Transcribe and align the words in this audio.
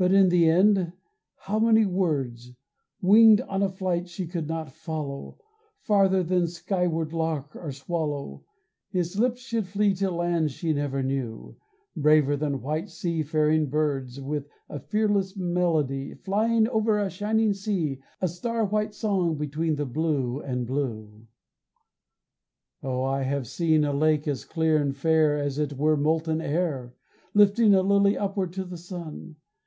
But 0.00 0.12
in 0.12 0.28
the 0.28 0.48
end 0.48 0.92
how 1.38 1.58
many 1.58 1.84
words 1.84 2.52
Winged 3.02 3.40
on 3.40 3.64
a 3.64 3.68
flight 3.68 4.08
she 4.08 4.28
could 4.28 4.46
not 4.46 4.70
follow, 4.70 5.38
Farther 5.80 6.22
than 6.22 6.46
skyward 6.46 7.12
lark 7.12 7.56
or 7.56 7.72
swallow, 7.72 8.44
His 8.90 9.18
lips 9.18 9.40
should 9.40 9.66
free 9.66 9.94
to 9.94 10.08
lands 10.12 10.52
she 10.52 10.72
never 10.72 11.02
knew; 11.02 11.56
Braver 11.96 12.36
than 12.36 12.60
white 12.62 12.90
sea 12.90 13.24
faring 13.24 13.70
birds 13.70 14.20
With 14.20 14.48
a 14.68 14.78
fearless 14.78 15.36
melody, 15.36 16.14
Flying 16.14 16.68
over 16.68 17.00
a 17.00 17.10
shining 17.10 17.52
sea, 17.52 17.98
A 18.22 18.28
star 18.28 18.66
white 18.66 18.94
song 18.94 19.36
between 19.36 19.74
the 19.74 19.84
blue 19.86 20.38
and 20.40 20.64
blue. 20.64 21.26
Oh 22.84 23.02
I 23.02 23.22
have 23.22 23.48
seen 23.48 23.84
a 23.84 23.92
lake 23.92 24.28
as 24.28 24.44
clear 24.44 24.80
and 24.80 24.94
fair 24.96 25.36
As 25.36 25.58
it 25.58 25.72
were 25.72 25.96
molten 25.96 26.40
air, 26.40 26.94
Lifting 27.34 27.74
a 27.74 27.82
lily 27.82 28.16
upward 28.16 28.52
to 28.52 28.64
the 28.64 28.76
sun. 28.78 29.34